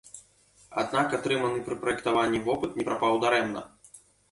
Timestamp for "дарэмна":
3.27-3.67